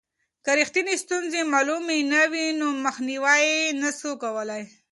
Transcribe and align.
که 0.43 0.51
رښتینې 0.59 0.95
ستونزې 1.03 1.41
معلومې 1.53 1.99
نه 2.13 2.21
وي 2.31 2.45
نو 2.59 2.67
مخنیوی 2.85 3.41
یې 3.51 3.65
نسو 3.81 4.11
کولای. 4.23 4.63